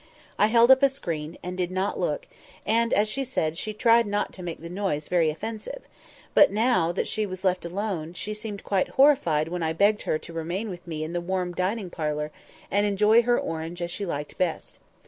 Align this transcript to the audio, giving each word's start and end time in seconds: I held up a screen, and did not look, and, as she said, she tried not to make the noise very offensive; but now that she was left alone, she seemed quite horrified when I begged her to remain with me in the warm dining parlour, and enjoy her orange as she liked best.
I 0.39 0.47
held 0.47 0.71
up 0.71 0.81
a 0.81 0.89
screen, 0.89 1.37
and 1.43 1.55
did 1.55 1.69
not 1.69 1.99
look, 1.99 2.25
and, 2.65 2.91
as 2.91 3.07
she 3.07 3.23
said, 3.23 3.55
she 3.55 3.71
tried 3.71 4.07
not 4.07 4.33
to 4.33 4.41
make 4.41 4.59
the 4.59 4.67
noise 4.67 5.07
very 5.07 5.29
offensive; 5.29 5.83
but 6.33 6.51
now 6.51 6.91
that 6.91 7.07
she 7.07 7.27
was 7.27 7.43
left 7.43 7.65
alone, 7.65 8.13
she 8.13 8.33
seemed 8.33 8.63
quite 8.63 8.87
horrified 8.97 9.49
when 9.49 9.61
I 9.61 9.73
begged 9.73 10.01
her 10.09 10.17
to 10.17 10.33
remain 10.33 10.71
with 10.71 10.87
me 10.87 11.03
in 11.03 11.13
the 11.13 11.21
warm 11.21 11.51
dining 11.51 11.91
parlour, 11.91 12.31
and 12.71 12.83
enjoy 12.87 13.21
her 13.21 13.39
orange 13.39 13.79
as 13.79 13.91
she 13.91 14.07
liked 14.07 14.39
best. 14.39 14.79